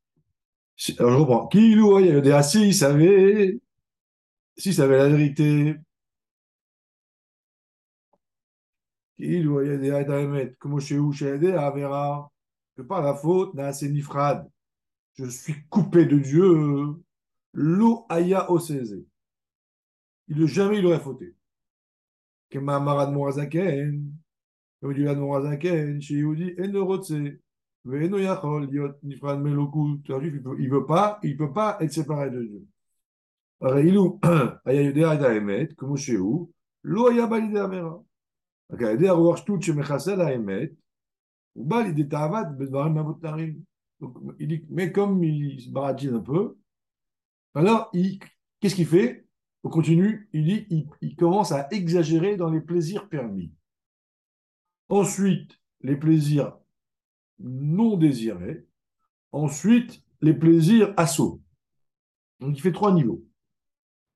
[0.77, 1.47] si- alors je reprends.
[1.49, 3.59] Qui il y des assis, il savait,
[4.57, 5.75] s'il savait la vérité,
[9.17, 12.31] qui il y des Adamet, comme chez vous, chez des Avera,
[12.75, 14.49] que par la faute, n'a assez nifrad.
[15.15, 16.95] Je suis coupé de Dieu.
[17.53, 19.05] Lo aya oseze.
[20.27, 21.35] Il, jamais il aurait fauté.
[22.51, 22.65] Comme
[24.93, 27.13] dit l'Admorazaken, chez Yehudi, Enerotse,
[27.85, 29.99] Yachol, Yot Nifran Meloku,
[30.59, 32.67] il veut pas, il peut pas être séparé de Dieu.
[34.65, 35.17] Aya
[35.75, 37.27] comme chez aya
[39.75, 40.75] Mechasel
[41.55, 42.07] ou balide
[42.57, 43.63] bedvarim
[44.39, 46.57] il dit, mais comme il se baratine un peu,
[47.55, 48.19] alors il,
[48.59, 49.25] qu'est-ce qu'il fait?
[49.63, 53.51] On continue, il dit, il, commence à exagérer dans les plaisirs permis.
[54.87, 56.57] Ensuite, les plaisirs
[57.39, 58.65] non désirés.
[59.33, 61.41] Ensuite, les plaisirs assauts.
[62.39, 63.25] Donc, il fait trois niveaux.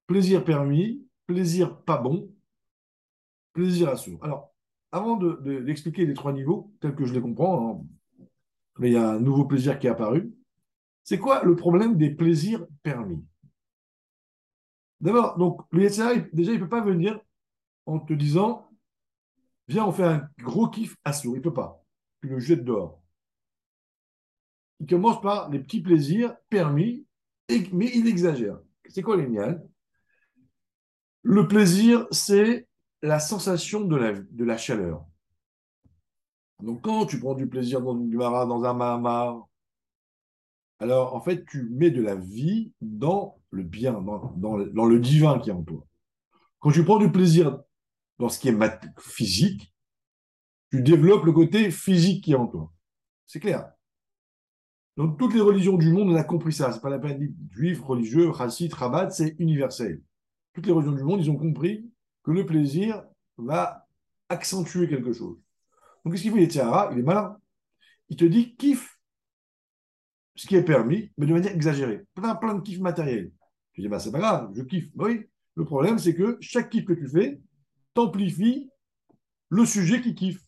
[0.08, 2.34] Plaisir permis, plaisir pas bon,
[3.54, 4.18] plaisir assaut.
[4.22, 4.54] Alors,
[4.92, 8.26] avant de- de- d'expliquer les trois niveaux, tels que je les comprends, hein,
[8.80, 10.34] mais il y a un nouveau plaisir qui est apparu.
[11.04, 13.24] C'est quoi le problème des plaisirs permis?
[15.02, 17.20] D'abord, donc, le déjà, il ne peut pas venir
[17.86, 18.70] en te disant
[19.68, 21.36] Viens, on fait un gros kiff assaut.
[21.36, 21.84] Il ne peut pas.
[22.22, 23.02] Tu le jettes dehors.
[24.80, 27.06] Il commence par les petits plaisirs permis,
[27.50, 28.60] mais il exagère.
[28.90, 29.58] C'est quoi miens?
[31.22, 32.68] Le plaisir, c'est
[33.02, 33.96] la sensation de
[34.44, 35.06] la, chaleur.
[36.62, 39.48] Donc, quand tu prends du plaisir dans du mara, dans un mahamar,
[40.84, 43.94] alors en fait, tu mets de la vie dans le bien,
[44.36, 45.88] dans, le- divin qui est en toi.
[46.60, 47.62] Quand tu prends du plaisir
[48.20, 48.58] dans ce qui est
[49.00, 49.74] physique,
[50.72, 52.74] tu développes le côté physique qui est en toi.
[53.26, 53.72] C'est clair.
[54.98, 56.74] Donc, toutes les religions du monde, on a compris ça.
[56.74, 60.02] C'est pas la peine juif, religieux, chassid, rabat, c'est universel.
[60.54, 61.90] Toutes les religions du monde, ils ont compris
[62.24, 63.04] que le plaisir
[63.38, 63.88] va
[64.28, 65.38] accentuer quelque chose.
[66.04, 67.38] Donc, qu'est-ce qu'il fait, Il est malin.
[68.10, 68.93] Il te dit kiffe
[70.36, 72.06] ce qui est permis, mais de manière exagérée.
[72.16, 73.32] Plein, plein de kiff matériel.
[73.74, 74.90] Tu dis, bah, c'est pas grave, je kiffe.
[74.96, 77.40] Bah oui, le problème, c'est que chaque kiff que tu fais
[77.94, 78.70] t'amplifie
[79.50, 80.44] le sujet qui kiffe.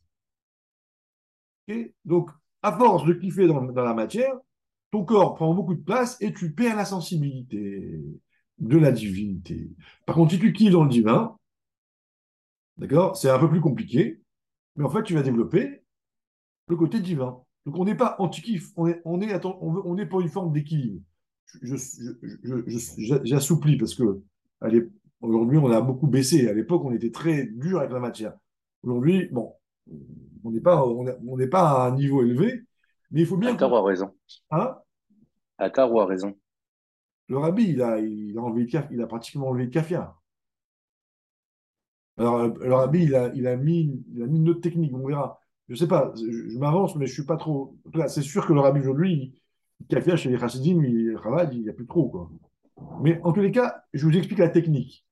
[2.05, 4.33] Donc, à force de kiffer dans, dans la matière,
[4.91, 8.01] ton corps prend beaucoup de place et tu perds la sensibilité
[8.59, 9.69] de la divinité.
[10.05, 11.37] Par contre, si tu kiffes dans le divin,
[12.77, 14.21] d'accord, c'est un peu plus compliqué,
[14.75, 15.83] mais en fait, tu vas développer
[16.67, 17.44] le côté divin.
[17.65, 20.21] Donc, on n'est pas anti-kiff, on est, on est, attends, on, veut- on est pour
[20.21, 21.01] une forme d'équilibre.
[21.61, 22.11] Je- je-
[22.43, 24.21] je- je- je- J'assouplis parce que
[25.21, 26.47] aujourd'hui, on a beaucoup baissé.
[26.47, 28.33] À l'époque, on était très dur avec la matière.
[28.83, 29.53] Aujourd'hui, bon,
[30.43, 32.61] on n'est pas, on est- on n'est pas à un niveau élevé,
[33.11, 33.53] mais il faut bien.
[33.53, 34.13] Attar a raison.
[34.51, 34.77] Hein?
[35.57, 36.35] Attar a raison.
[37.27, 40.21] le rabbi, il a, il a enlevé le caf- il a pratiquement enlevé le caviar.
[42.17, 45.07] Alors, le rabbi, il a, il a mis, il a mis une autre technique, on
[45.07, 45.39] verra.
[45.69, 47.75] Je sais pas, je, je m'avance, mais je suis pas trop.
[47.85, 49.33] En tout cas, c'est sûr que le rabbi aujourd'hui,
[49.89, 52.29] caviar chez les chassidim, il, Chabad, il n'y a plus trop, quoi.
[53.01, 55.05] Mais en tous les cas, je vous explique la technique.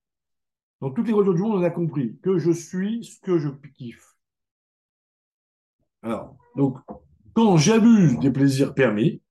[0.81, 3.49] Dans toutes les religions du monde, on a compris que je suis ce que je
[3.75, 4.15] kiffe.
[6.01, 6.77] Alors, donc,
[7.33, 9.21] quand j'abuse des plaisirs permis,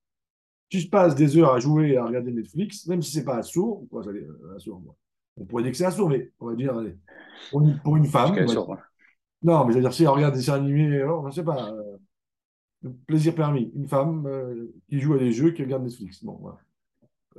[0.71, 3.85] si je passe des heures à jouer, à regarder Netflix, même si c'est pas assourd,
[3.91, 4.95] quoi, ça, euh, assourd, moi.
[5.37, 6.97] on pourrait dire que c'est assourd, mais on va dire, allez,
[7.51, 8.33] pour une, pour une femme,
[9.43, 13.35] non, mais c'est-à-dire si elle regarde des dessins animés, alors, je sais pas, euh, plaisir
[13.35, 16.51] permis, une femme euh, qui joue à des jeux, qui regarde Netflix, bon.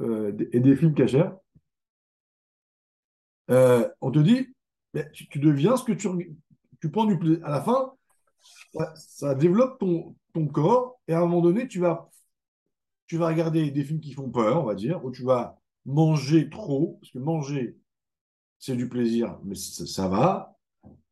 [0.01, 1.31] Euh, et des films cachers,
[3.49, 4.55] on te dit,
[5.13, 6.09] tu, deviens ce que tu,
[6.81, 7.45] tu prends du plaisir.
[7.45, 7.93] À la fin,
[8.97, 12.11] ça, développe ton, ton corps, et à un moment donné, tu vas
[13.07, 16.49] tu vas regarder des films qui font peur, on va dire, ou tu vas manger
[16.49, 17.77] trop, parce que manger,
[18.59, 20.54] c'est du plaisir, mais ça va.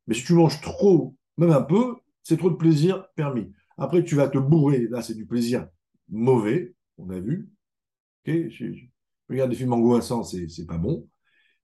[0.06, 3.52] Mais si tu manges trop, même un peu, c'est trop de plaisir permis.
[3.78, 5.68] Après, tu vas te bourrer, là, c'est du plaisir
[6.08, 7.48] mauvais, on a vu.
[9.28, 11.08] Regarde des films angoissants, c'est c'est pas bon.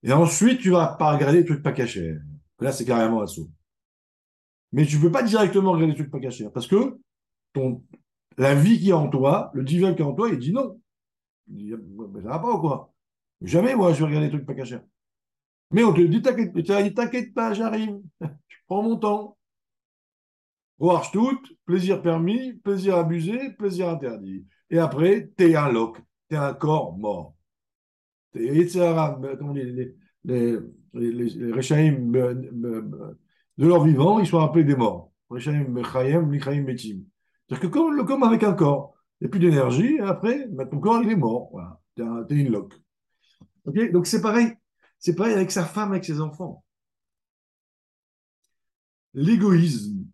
[0.02, 2.16] Et ensuite, tu vas pas regarder des trucs pas cachés.
[2.60, 3.50] Là, c'est carrément assaut.
[4.72, 6.98] Mais tu peux pas directement regarder des trucs pas cachés, parce que
[8.38, 10.80] la vie qui est en toi, le divin qui est en toi, il dit non.
[11.48, 12.94] Il dit, ça va pas ou quoi?
[13.42, 14.78] Jamais, moi, je vais regarder des trucs pas cachés.
[15.70, 18.00] Mais on te dit, t'inquiète, pas, j'arrive.
[18.48, 19.36] Je prends mon temps.
[20.78, 24.46] Voir tout, plaisir permis, plaisir abusé, plaisir interdit.
[24.70, 27.34] Et après, t'es un loc, t'es un corps mort.
[28.32, 28.76] T'es dit,
[30.24, 30.58] les,
[30.94, 33.18] les, Rechaim, euh, euh,
[33.58, 35.12] de leur vivant, ils sont appelés des morts.
[35.30, 37.04] Rechaim, Chayim, Michaim, Metim.
[37.48, 40.78] C'est-à-dire que comme, avec un corps, il n'y a plus d'énergie, et après, bah, ton
[40.80, 41.50] corps, il est mort.
[41.96, 42.74] T'es un- une loque.
[43.66, 43.92] Ok?
[43.92, 44.48] Donc c'est pareil.
[44.98, 46.64] C'est pareil avec sa femme, avec ses enfants.
[49.14, 50.06] L'égoïsme.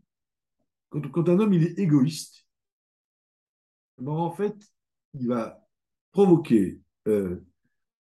[0.91, 2.47] Quand, un homme il est égoïste,
[3.99, 4.57] ben, en fait,
[5.15, 5.67] il va
[6.13, 7.45] provoquer euh,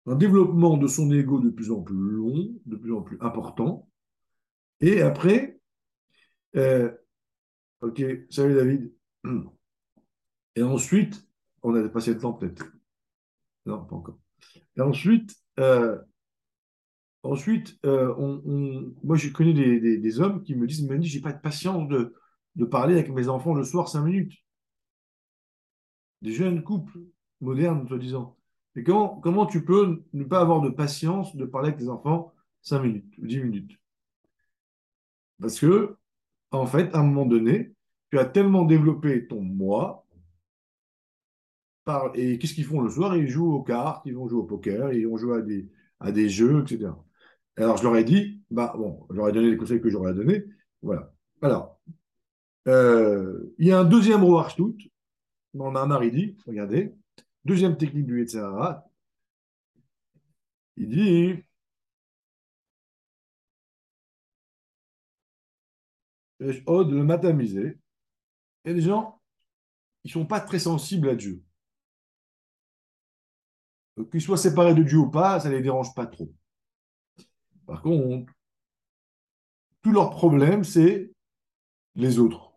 [0.06, 3.88] un développement de son ego de plus en plus long, de plus en plus important.
[4.80, 5.58] Et après,
[6.56, 6.92] euh,
[7.80, 8.92] ok, salut David.
[10.56, 11.26] Et ensuite,
[11.62, 12.70] on a passé le temps peut-être.
[13.66, 14.18] Non, pas encore.
[14.76, 15.98] Et ensuite, euh,
[17.24, 18.14] ensuite euh,
[19.02, 22.14] moi je connais des, hommes qui me disent, Mehdi, j'ai pas de patience de,
[22.66, 24.34] parler avec mes enfants le soir cinq minutes.
[26.22, 27.00] Des jeunes couples
[27.40, 28.36] modernes, soi-disant.
[28.76, 32.32] Et comment, comment tu peux ne pas avoir de patience de parler avec tes enfants
[32.62, 33.78] 5 minutes ou 10 minutes?
[35.40, 35.96] Parce que,
[36.50, 37.72] en fait, à un moment donné,
[38.10, 40.06] tu as tellement développé ton moi.
[42.14, 43.16] Et qu'est-ce qu'ils font le soir?
[43.16, 45.42] Ils jouent aux cartes, ils vont jouer au poker, ils vont jouer
[46.00, 46.92] à des jeux, etc.
[47.56, 50.44] Alors, je leur ai dit, bah bon, ai donné les conseils que j'aurais donné.
[50.82, 51.12] Voilà.
[51.42, 51.78] Alors,
[52.68, 54.76] euh, il y a un deuxième Roarstout,
[55.54, 56.94] on a un dit, regardez,
[57.44, 58.42] deuxième technique du etc.
[60.76, 61.44] Il dit
[66.66, 67.78] Ode le matamiser.
[68.64, 69.20] Et les gens,
[70.04, 71.42] ils ne sont pas très sensibles à Dieu.
[74.10, 76.32] Qu'ils soient séparés de Dieu ou pas, ça ne les dérange pas trop.
[77.66, 78.32] Par contre,
[79.82, 81.10] tout leur problème, c'est
[81.94, 82.52] les autres.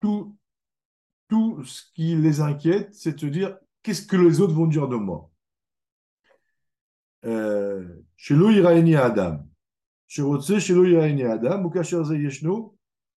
[0.00, 0.36] Tout,
[1.28, 4.88] tout ce qui les inquiète, c'est de se dire qu'est-ce que les autres vont dire
[4.88, 5.30] de moi?
[8.16, 9.44] Chez l'Oïraïni Adam.
[10.06, 10.74] Chez Rotse, chez
[11.26, 12.76] Adam, ou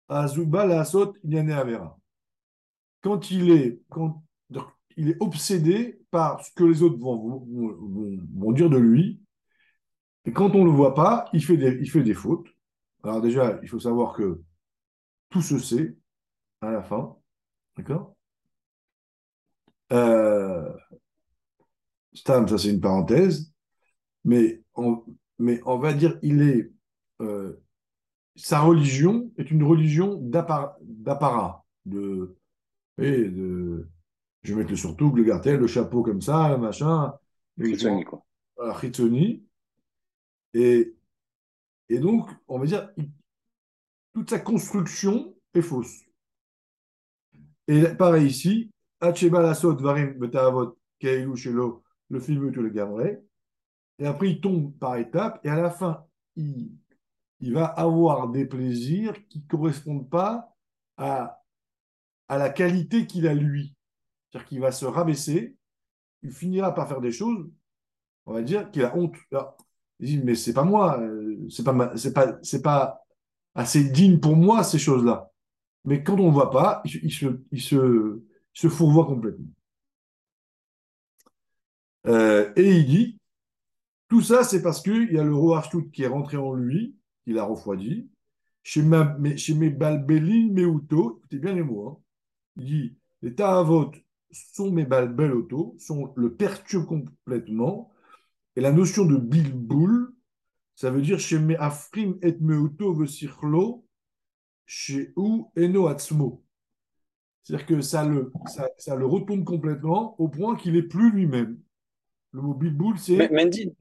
[0.08, 0.84] Azuba.
[3.00, 4.24] Quand il est, quand,
[4.96, 9.20] il est obsédé par ce que les autres vont, dire de lui,
[10.28, 12.48] et quand on ne le voit pas, il fait, des, il fait des fautes.
[13.02, 14.42] Alors déjà, il faut savoir que
[15.30, 15.96] tout se sait
[16.60, 17.16] à la fin.
[17.78, 18.14] D'accord?
[19.90, 20.70] Euh,
[22.12, 23.54] Stam, ça c'est une parenthèse,
[24.22, 25.02] mais on,
[25.38, 26.70] mais on va dire il est
[27.22, 27.62] euh,
[28.36, 32.36] sa religion est une religion d'apparat, de,
[32.98, 33.88] et de
[34.42, 37.14] je vais mettre le surtout, le gartel, le chapeau comme ça, le machin.
[37.56, 38.22] Ritsoni, quoi.
[38.56, 38.74] Voilà,
[40.54, 40.94] Et,
[41.90, 42.90] donc, on va dire,
[44.12, 46.04] toute sa construction est fausse.
[47.66, 53.22] Et pareil ici, Hacheba Lasot Varim Betavot Kailu Shelo, le film tout le gamerait.
[53.98, 56.06] Et après, il tombe par étapes, et à la fin,
[56.36, 56.72] il,
[57.40, 60.54] il va avoir des plaisirs qui ne correspondent pas
[60.96, 61.42] à,
[62.28, 63.74] à la qualité qu'il a lui.
[64.30, 65.56] C'est-à-dire qu'il va se rabaisser,
[66.22, 67.50] il finira par faire des choses,
[68.26, 69.16] on va dire, qu'il a honte.
[70.00, 71.94] Il dit, mais c'est pas moi, euh, c'est pas,
[72.62, 73.06] pas,
[73.54, 75.30] assez digne pour moi ces choses-là.
[75.84, 79.48] Mais quand on ne voit pas, il, se, fourvoie complètement.
[82.06, 83.18] Euh, et il dit,
[84.08, 87.38] tout ça, c'est parce qu'il y a le roi qui est rentré en lui, il
[87.38, 88.08] a refroidi.
[88.62, 91.98] Chez, mes balbélines, mes autos, écoutez bien les mots, hein.
[92.56, 93.92] il dit les ta'avot
[94.30, 97.90] sont mes balbelotos, sont le perturbe complètement.
[98.58, 100.12] Et la notion de bilboul,
[100.74, 103.86] ça veut dire chez afrim et meuto vesirlo,
[104.66, 106.44] chez ou eno atzmo.
[107.44, 111.60] C'est-à-dire que ça le, ça, ça le retourne complètement au point qu'il n'est plus lui-même.
[112.32, 113.30] Le mot bilboul, c'est.
[113.30, 113.72] Mendy,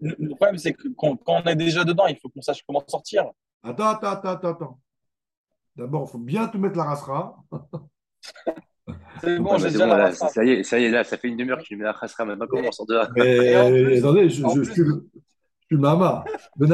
[0.00, 3.30] le problème, c'est que quand, on est déjà dedans, il faut qu'on sache comment sortir.
[3.62, 4.80] Attends, attends, attends, attends.
[5.76, 7.44] D'abord, il faut bien te mettre la rasera.
[9.20, 11.36] c'est bon, j'ai déjà la Ça y est, ça y est, là, ça fait une
[11.36, 14.42] demi-heure que je mets la rasera, maintenant comment on sort de là Mais attendez, je,
[14.42, 16.24] je, je, suis, je suis Mama.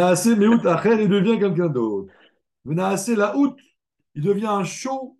[0.02, 2.12] assez, mais out après, il devient quelqu'un d'autre.
[2.78, 3.58] assez, la out,
[4.14, 5.16] il devient un chaud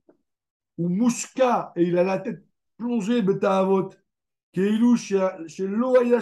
[0.79, 2.43] ou mouska et il a la tête
[2.77, 3.23] plongée,
[3.65, 3.99] vote.
[4.53, 6.21] Keilou chez Loaya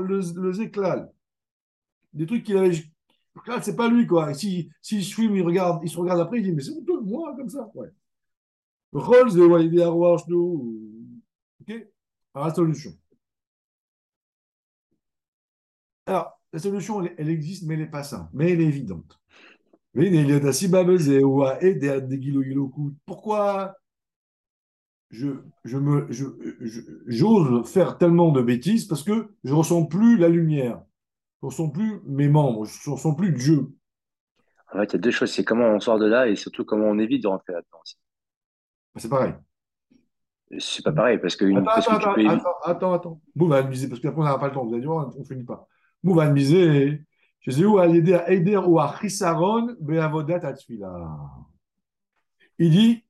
[0.00, 1.10] le Zeklal.
[2.12, 2.72] Des trucs qu'il avait.
[3.62, 4.32] C'est pas lui, quoi.
[4.34, 7.34] Si, si filme, il, regarde, il se regarde après, il dit Mais c'est de moi,
[7.36, 7.68] comme ça.
[7.74, 7.88] Ouais.
[11.60, 11.74] Ok
[12.34, 12.92] Alors, la solution.
[16.06, 18.30] Alors, la solution, elle, existe, mais elle n'est pas simple.
[18.32, 19.20] Mais elle est évidente.
[23.06, 23.74] Pourquoi
[25.10, 25.28] je,
[27.06, 28.86] j'ose faire tellement de bêtises?
[28.86, 30.82] Parce que je ne ressens plus la lumière,
[31.40, 33.74] je ne ressens plus mes membres, je ne ressens plus Dieu.
[34.72, 36.64] En fait, il y a deux choses, c'est comment on sort de là et surtout
[36.64, 37.96] comment on évite de rentrer là-dedans aussi.
[38.98, 39.34] C'est pareil.
[40.58, 43.20] C'est pas pareil parce que une attends, parce attends, que tu attends, attends, attends, attends.
[43.34, 44.64] Mouvan miser parce qu'après on n'aura pas le temps.
[44.64, 45.68] Vous allez dire, on ne finit pas.
[46.02, 47.04] Mouvan miser.
[47.40, 51.18] Je sais où à aider à aider ou à chisaron beavodat atfila.
[52.58, 53.04] Il dit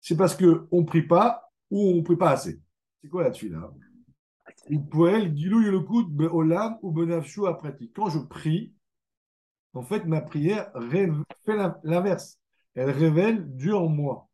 [0.00, 2.60] c'est parce qu'on ne prie pas ou on ne prie pas assez.
[3.02, 3.70] C'est quoi là-dessus là
[4.70, 4.82] ou
[7.94, 8.72] Quand je prie,
[9.72, 12.38] en fait, ma prière fait l'inverse.
[12.74, 14.28] Elle révèle Dieu en moi.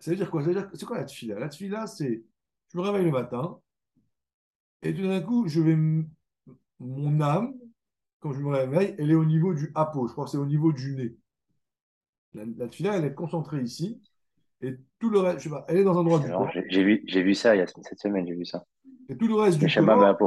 [0.00, 0.42] Ça veut dire quoi?
[0.74, 2.24] C'est quoi la tfila La tfila, c'est
[2.72, 3.58] je me réveille le matin
[4.82, 5.76] et tout d'un coup, je vais
[6.78, 7.54] mon âme,
[8.20, 10.08] quand je me réveille, elle est au niveau du apo.
[10.08, 11.16] Je crois que c'est au niveau du nez.
[12.32, 14.00] La, la tfila, elle est concentrée ici.
[14.62, 16.50] Et tout le reste, je sais pas, elle est dans un endroit du corps.
[16.68, 18.64] J'ai vu, ça il y a cette semaine, j'ai vu ça.
[19.08, 20.18] Et tout le reste du corps, voilà.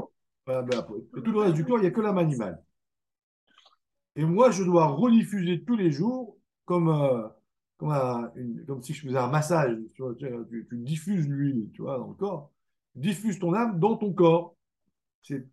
[1.17, 2.61] Et tout le reste du corps, il n'y a que l'âme animale.
[4.15, 7.27] Et moi, je dois rediffuser tous les jours comme, euh,
[7.87, 9.77] comme, si je faisais un massage.
[9.95, 12.51] Tu, vois, tu, diffuses l'huile tu vois, dans le corps.
[12.93, 14.55] Tu diffuses ton âme dans ton corps.
[15.21, 15.47] C'est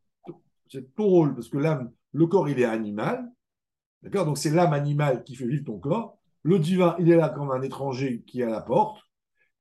[0.71, 3.31] c'est ton rôle, parce que l'âme, le corps, il est animal.
[4.03, 4.25] D'accord?
[4.25, 6.19] Donc, c'est l'âme animale qui fait vivre ton corps.
[6.43, 9.03] Le divin, il est là comme un étranger qui est à la porte.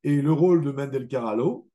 [0.04, 1.68] Et le rôle de Mendel Carallo,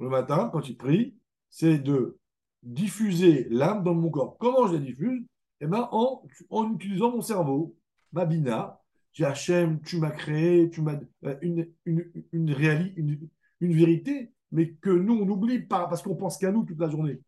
[0.00, 1.16] le matin, quand il prie,
[1.50, 2.18] c'est de
[2.62, 4.36] diffuser l'âme dans mon corps.
[4.38, 5.24] Comment je la diffuse?
[5.60, 7.76] Eh ben, en, en utilisant mon cerveau,
[8.12, 8.80] ma bina.
[9.24, 12.48] Hachem, tu m'as créé, tu m'as euh, une, une, une,
[12.96, 13.28] une,
[13.60, 16.88] une vérité, mais que nous, on oublie pas parce qu'on pense qu'à nous toute la
[16.88, 17.20] journée.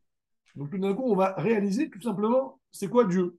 [0.57, 3.38] Donc, tout d'un coup, on va réaliser tout simplement c'est quoi Dieu?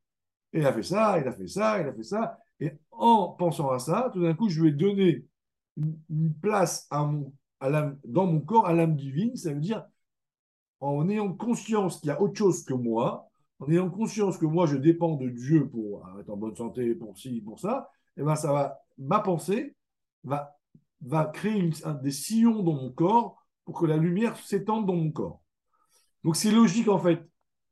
[0.53, 2.37] Et il a fait ça, il a fait ça, il a fait ça.
[2.59, 5.25] Et en pensant à ça, tout d'un coup, je lui ai donné
[5.77, 9.35] une, place à mon, à dans mon corps à l'âme divine.
[9.35, 9.85] Ça veut dire
[10.79, 13.29] en ayant conscience qu'il y a autre chose que moi,
[13.59, 17.17] en ayant conscience que moi, je dépends de Dieu pour être en bonne santé, pour
[17.17, 17.89] ci, pour ça,
[18.21, 19.75] et ben ça va, ma pensée
[20.25, 20.57] va,
[21.01, 24.95] va créer une- un- des sillons dans mon corps pour que la lumière s'étende dans
[24.95, 25.41] mon corps.
[26.23, 27.21] Donc c'est logique en fait.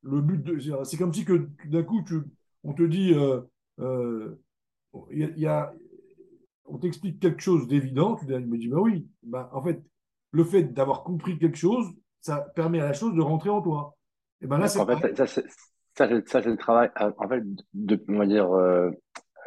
[0.04, 2.22] Le but de, c'est comme si que tout d'un coup tu,
[2.64, 3.42] on te dit, euh,
[3.80, 4.42] euh,
[5.12, 5.74] y a- il y a-
[6.66, 9.82] on t'explique quelque chose d'évident, tu me dis, bah oui, bah, en fait,
[10.32, 11.88] le fait d'avoir compris quelque chose,
[12.22, 13.96] ça permet à la chose de rentrer en toi.
[14.42, 15.50] Et ben là, c'est En fait, ça, ça, c'est-
[15.96, 17.44] ça, c'est ça, c'est le travail, en fait,
[17.74, 18.92] de, on va dire, euh,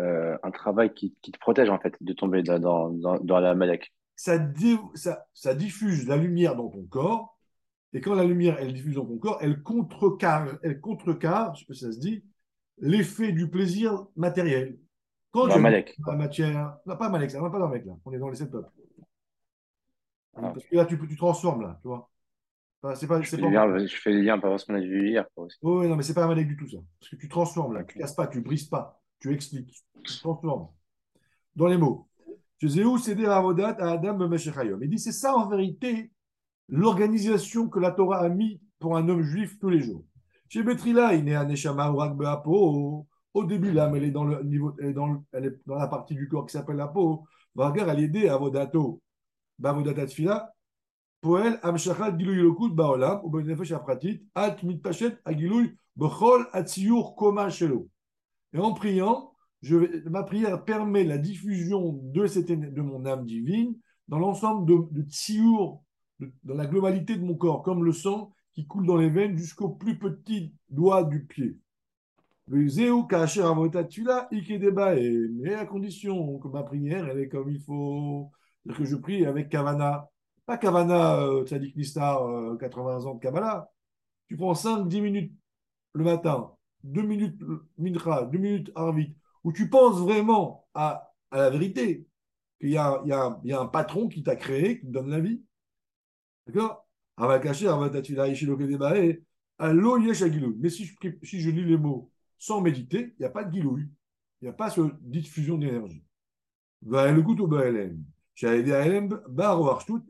[0.00, 3.40] euh, un travail qui, qui te protège, en fait, de tomber dans, dans, dans, dans
[3.40, 3.92] la malek.
[4.16, 7.38] ça, dé- ça, ça diffuse la lumière dans ton corps,
[7.92, 11.66] et quand la lumière, elle diffuse dans ton corps, elle contrecarre, elle contrecarre, je sais
[11.66, 12.24] pas si ça se dit,
[12.78, 14.78] l'effet du plaisir matériel.
[15.32, 18.12] Quand Dans Malek, la matière, non, pas Malek, ça va pas dans mec là, on
[18.12, 18.70] est dans les sept peuples.
[20.36, 20.52] Ah.
[20.54, 22.10] Parce que là, tu, tu transformes là, tu vois.
[22.82, 24.54] Enfin, c'est pas, Je c'est fais pas le lien, je fais le lien par rapport
[24.54, 25.26] à ce qu'on a vu hier.
[25.36, 25.58] aussi.
[25.62, 26.78] Oh, non, mais c'est pas un Malek du tout, ça.
[27.00, 29.84] Parce que tu transformes là, tu casses pas, tu brises pas, tu expliques.
[31.54, 32.08] Dans les mots.
[32.60, 32.68] Il
[34.88, 36.12] dit c'est ça en vérité
[36.68, 40.04] l'organisation que la Torah a mis pour un homme juif tous les jours.
[40.48, 41.48] Chez Betrila, il est un.
[43.34, 46.14] Au début, l'âme, elle est dans le niveau, elle est dans, le- elle la partie
[46.14, 47.24] du corps qui s'appelle la peau.
[47.54, 49.00] Vagar, elle est aidée à Avodato.
[49.58, 50.52] Bavodat Tfila.
[51.20, 57.88] Poel Amshachat Gilui Lokut Baolam, ou Benefesh Apratit, At Mitpachet Agilui Bechol Atsiur Koma Shelo.
[58.54, 59.32] Et en priant,
[60.06, 63.74] ma prière permet la diffusion de, cette, de mon âme divine
[64.08, 65.80] dans l'ensemble de, de tsiur,
[66.20, 69.36] de- dans la globalité de mon corps, comme le sang qui coule dans les veines
[69.36, 71.56] jusqu'au plus petit doigt du pied.
[72.48, 72.66] Le
[75.30, 78.30] mais à condition que ma prière, elle est comme il faut,
[78.76, 80.10] que je prie avec Kavana.
[80.44, 83.70] Pas Kavana, euh, Tzadik Nistar, euh, 80 ans de Kabbalah.
[84.28, 85.32] Tu prends 5-10 minutes
[85.94, 86.52] le matin,
[86.84, 87.40] 2 minutes
[87.78, 89.14] Mincha, 2 minutes Arvit,
[89.44, 92.06] où tu penses vraiment à, à la vérité,
[92.60, 95.42] qu'il y y, a, un- patron qui t'a créé, qui te donne la vie?
[96.46, 96.86] D'accord?
[97.18, 97.50] Mais
[100.70, 103.88] si je, si je lis les mots sans méditer, il n'y a pas de gilouille.
[104.40, 106.02] Il n'y a pas cette diffusion d'énergie.
[106.84, 106.88] Et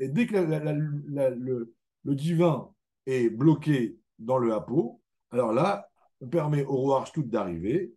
[0.09, 2.70] dès que le, le divin
[3.07, 5.01] est bloqué dans le hapo,
[5.31, 5.91] alors là,
[6.23, 7.93] on permet au roi Arshtut d'arriver,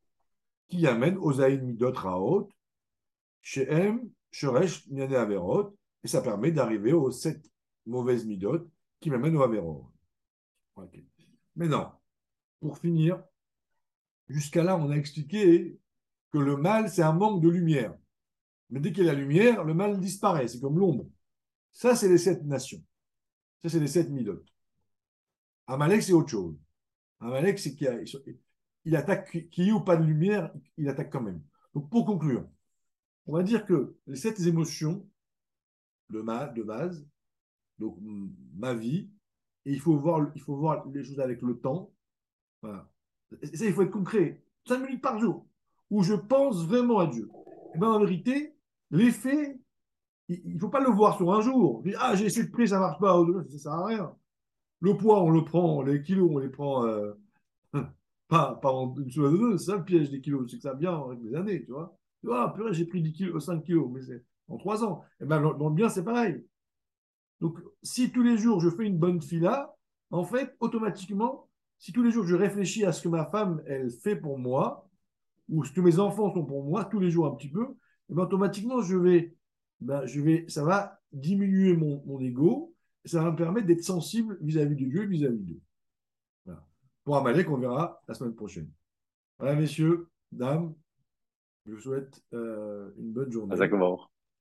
[0.68, 2.50] qui amène Ozaïn Midot Raot,
[3.42, 7.50] Shehem, Sheresh, Nyane Averot, et ça permet d'arriver aux sept
[7.86, 8.68] mauvaises Midot
[9.00, 9.92] qui m'amènent au Averot.
[10.76, 11.00] Ok.
[11.56, 12.02] Maintenant,
[12.60, 13.24] pour finir,
[14.28, 15.78] jusqu'à là, on a expliqué
[16.32, 17.96] que le mal, c'est un manque de lumière.
[18.72, 21.06] Mais dès qu'il y a la lumière, le mal disparaît, c'est comme l'ombre.
[21.72, 22.84] Ça, c'est les sept nations.
[23.62, 24.44] Ça, c'est les sept Midot.
[25.68, 26.56] Amalek, c'est autre chose.
[27.26, 28.06] Amalek, c'est qu'il
[28.86, 31.42] il attaque, qu'il y ait ou pas de lumière, il attaque quand même.
[31.74, 32.48] Donc, pour conclure,
[33.26, 35.08] on va dire que les sept émotions
[36.10, 36.22] de,
[36.62, 37.08] base,
[37.80, 37.98] donc
[38.56, 39.10] ma vie,
[39.66, 41.92] et il faut, voir, les choses avec le temps.
[42.62, 42.88] Voilà.
[43.42, 44.44] Ça, il faut être concret.
[44.68, 45.48] Cinq minutes par jour,
[45.90, 47.30] où je pense vraiment à Dieu.
[47.74, 48.56] Et bien, en vérité,
[48.92, 49.60] l'effet,
[50.28, 51.84] il ne faut pas le voir sur un jour.
[51.98, 53.14] Ah, j'ai essayé de prier, ça ne marche pas.
[53.14, 54.16] Ça ne sert à rien.
[54.82, 57.14] Le poids, on le prend, les kilos, on les prend euh,
[58.28, 59.58] pas, pas en une semaine deux.
[59.58, 61.98] C'est ça le piège des kilos, c'est que ça vient avec les années, tu vois.
[62.22, 65.04] Tu vois, purée, j'ai pris 10 kilos, 5 kilos, mais c'est en 3 ans.
[65.22, 66.44] Et ben, dans le bien, c'est pareil.
[67.42, 69.76] Donc, si tous les jours je fais une bonne fila,
[70.12, 73.92] en fait, automatiquement, si tous les jours je réfléchis à ce que ma femme, elle
[73.92, 74.88] fait pour moi,
[75.50, 77.76] ou ce que mes enfants sont pour moi, tous les jours un petit peu,
[78.10, 79.36] et ben, automatiquement, je vais
[79.82, 82.74] ben, je vais, ça va diminuer mon, mon ego,
[83.06, 85.62] ça va me permettre d'être sensible vis-à-vis de Dieu et vis-à-vis d'eux.
[86.46, 86.66] Voilà.
[87.04, 88.70] Pour Amalek, on verra la semaine prochaine.
[89.38, 90.74] Voilà, messieurs, dames,
[91.66, 93.54] je vous souhaite euh, une bonne journée.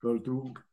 [0.00, 0.54] Tov.